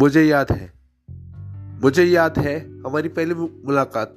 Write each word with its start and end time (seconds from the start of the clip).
मुझे 0.00 0.24
याद 0.24 0.46
है। 0.52 0.72
मुझे 1.82 2.04
याद 2.04 2.38
है 2.38 2.80
हमारी 2.80 3.08
पहली 3.08 3.34
मुलाकात। 3.34 4.14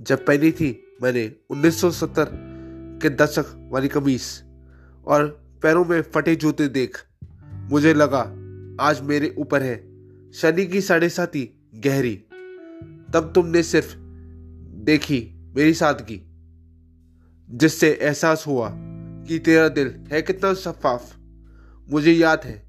जब 0.00 0.26
पहनी 0.26 0.52
थी 0.52 0.96
मैंने 1.02 1.32
1970 1.50 2.28
के 3.02 3.10
दशक 3.10 3.70
वाली 3.72 3.88
कमीज 3.88 4.44
और 5.06 5.44
पैरों 5.62 5.84
में 5.84 6.02
फटे 6.02 6.36
जूते 6.36 6.68
देख। 6.68 6.98
मुझे 7.54 7.94
लगा, 7.94 8.20
आज 8.84 9.00
मेरे 9.00 9.34
ऊपर 9.38 9.62
है 9.62 9.76
शनि 10.32 10.66
की 10.66 10.80
साढ़े 10.80 11.08
साथी 11.08 11.70
गहरी। 11.74 12.16
तब 13.14 13.32
तुमने 13.34 13.62
सिर्फ़ 13.62 13.96
देखी 14.84 15.52
मेरी 15.56 15.74
सादगी, 15.74 16.30
जिससे 17.50 17.98
एहसास 18.02 18.44
हुआ 18.46 18.72
कि 18.74 19.38
तेरा 19.38 19.68
दिल 19.68 20.04
है 20.12 20.22
कितना 20.22 20.54
शफाफ। 20.54 21.16
मुझे 21.90 22.12
याद 22.12 22.40
है, 22.44 22.66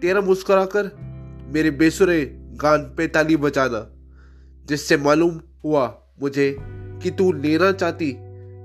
तेरा 0.00 0.20
मुस्कुराकर 0.20 1.13
मेरे 1.54 1.70
बेसुरे 1.72 2.24
गान 2.56 2.82
पे 2.96 3.06
ताली 3.08 3.36
बजाना, 3.36 3.86
जिससे 4.66 4.96
मालूम 4.96 5.40
हुआ 5.64 5.86
मुझे 6.20 6.56
कि 7.02 7.10
तू 7.10 7.32
लेना 7.32 7.70
चाहती 7.72 8.12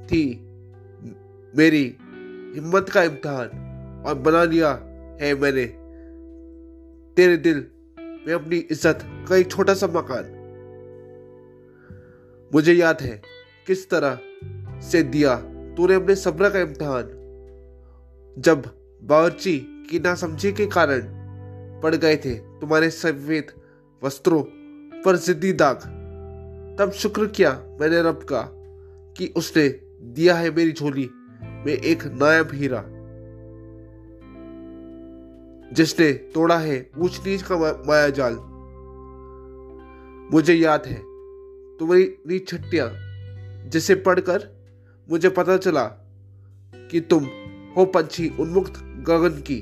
थी 0.08 0.24
मेरी 1.54 1.84
हिम्मत 2.56 2.90
का 2.90 3.04
इम्तहान 3.04 4.04
और 4.06 4.16
बना 4.18 4.44
लिया 4.46 4.72
है 5.22 5.34
मैंने। 5.36 5.66
तेरे 7.18 7.38
दिल 7.38 7.64
में 8.28 8.34
अपनी 8.34 8.58
इज़्ज़त 8.58 9.06
का 9.30 9.36
एक 9.36 9.52
छोटा 9.52 9.74
सा 9.74 9.88
मकान। 9.90 10.36
मुझे 12.52 12.74
याद 12.74 13.02
है 13.02 13.22
किस 13.68 13.90
तरह 13.90 14.20
से 14.82 15.04
दिया 15.06 15.36
तूने 15.78 15.96
अपने 15.96 16.16
सब्र 16.18 16.50
का 16.50 16.60
इम्तहान। 16.62 17.16
जब 18.38 18.64
बावर्ची 19.04 19.58
की 19.92 20.00
नासमझी 20.00 20.52
के 20.52 20.66
कारण 20.70 21.02
पड़ 21.84 21.96
गए 21.96 22.16
थे 22.16 22.38
तुम्हारे 22.62 22.90
सफ़ेद 22.90 23.52
वस्त्रों 24.02 24.42
पर 25.04 25.18
जिद्दी 25.18 25.52
दाग। 25.54 25.78
तब 26.80 26.92
शुक्र 26.92 27.26
किया 27.28 27.52
मैंने 27.82 28.02
रब 28.02 28.26
का 28.30 28.42
कि 29.18 29.28
उसने 29.38 29.68
दिया 30.14 30.36
है 30.36 30.52
मेरी 30.56 30.72
झोली 30.72 31.10
में 31.66 31.74
एक 31.74 32.06
नायब 32.22 32.50
हीरा, 32.54 32.84
जिसने 35.74 36.12
तोड़ा 36.34 36.58
है 36.58 36.90
ऊंच 36.98 37.20
नीच 37.26 37.42
का 37.42 37.58
माया 37.88 38.10
जाल। 38.10 38.38
मुझे 40.34 40.54
याद 40.54 40.86
है 40.86 40.98
तुम्हारी 41.80 42.04
नीच 42.28 42.48
छट्टियाँ, 42.50 42.90
जिसे 43.70 43.96
पढ़कर 43.96 44.48
मुझे 45.08 45.30
पता 45.30 45.58
चला 45.58 45.84
कि 46.92 47.00
तुम 47.02 47.26
हो 47.78 47.86
पंछी 47.86 48.28
उन्मुक्त 48.40 48.80
गगन 49.08 49.42
की, 49.42 49.62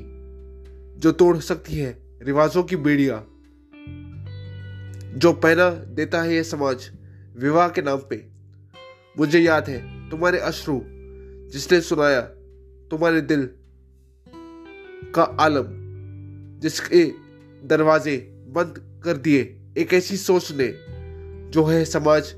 जो 1.00 1.12
तोड़ 1.12 1.36
सकती 1.38 1.74
है। 1.74 1.92
रिवाजों 2.22 2.62
की 2.62 2.76
बेड़िया, 2.76 3.24
जो 5.18 5.32
पहना 5.32 5.70
देता 5.70 6.22
है 6.22 6.34
यह 6.34 6.42
समाज 6.42 6.90
विवाह 7.36 7.68
के 7.68 7.82
नाम 7.82 7.98
पे। 8.10 8.26
मुझे 9.18 9.40
याद 9.40 9.68
है 9.68 10.10
तुम्हारे 10.10 10.38
अश्रु, 10.38 10.80
जिसने 11.52 11.80
सुनाया 11.80 12.20
तुम्हारे 12.90 13.20
दिल 13.20 13.48
का 15.14 15.22
आलम, 15.22 15.66
जिसके 16.60 17.04
दरवाजे 17.66 18.16
बंद 18.48 19.00
कर 19.04 19.16
दिए। 19.16 19.40
एक 19.78 19.94
ऐसी 19.94 20.16
सोच 20.16 20.52
ने, 20.52 20.68
जो 21.50 21.64
है 21.64 21.84
समाज 21.84 22.32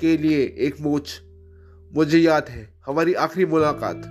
के 0.00 0.16
लिए 0.16 0.44
एक 0.58 0.80
मोच। 0.80 1.20
मुझे 1.94 2.18
याद 2.18 2.48
है 2.48 2.68
हमारी 2.86 3.14
आखिरी 3.14 3.46
मुलाकात, 3.46 4.02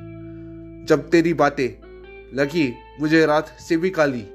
जब 0.89 1.09
तेरी 1.09 1.33
बातें 1.33 1.69
लगी 2.37 2.71
मुझे 2.99 3.25
रात 3.25 3.57
से 3.59 3.77
भी 3.77 3.89
काली। 3.89 4.25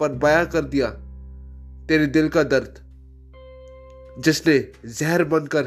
पर 0.00 0.08
बया 0.08 0.44
कर 0.44 0.60
दिया, 0.60 0.90
तेरे 1.86 2.06
दिल 2.06 2.28
का 2.28 2.42
दर्द। 2.42 2.86
जिसने 4.18 4.72
जहर 4.86 5.24
बनकर 5.24 5.62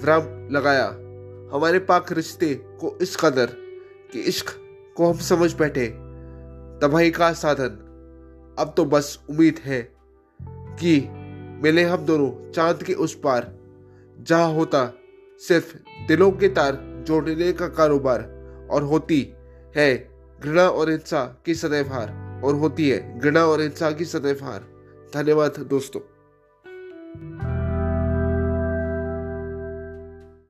विराम 0.00 0.48
लगाया, 0.50 0.86
हमारे 1.56 1.78
पाक 1.78 2.12
रिश्ते 2.12 2.54
को 2.54 2.98
इस 3.02 3.16
कदर 3.16 3.46
कि 4.12 4.20
इश्क 4.20 4.46
को 4.96 5.12
हम 5.12 5.18
समझ 5.18 5.54
बैठे। 5.54 5.86
तबाही 6.82 7.10
का 7.10 7.32
साधन। 7.32 7.82
अब 8.58 8.74
तो 8.76 8.84
बस 8.84 9.24
उम्मीद 9.30 9.56
है 9.64 9.96
कि 10.42 11.08
मिले 11.62 11.82
हम 11.82 12.04
दोनों 12.04 12.52
चाँद 12.52 12.82
के 12.82 12.92
उस 12.92 13.14
पार, 13.14 13.54
जहाँ 14.20 14.52
होता 14.52 14.94
सिर्फ़ 15.38 15.76
दिलों 16.08 16.30
के 16.30 16.48
तार 16.48 17.04
जोड़ने 17.06 17.52
का 17.52 17.68
कारोबार, 17.68 18.36
और 18.70 18.82
होती 18.82 19.32
है 19.76 20.08
घृणा 20.40 20.68
और 20.68 20.90
हिंसा 20.90 21.42
की 21.46 21.54
सदैव 21.54 21.92
हार 21.92 22.25
और 22.44 22.54
होती 22.54 22.88
है 22.88 23.18
घृणा 23.18 23.44
और 23.46 23.60
हिंसा 23.60 23.90
की 23.90 24.04
सदैव 24.04 24.44
हार 24.44 24.66
धन्यवाद 25.14 25.58
दोस्तों। 25.70 26.00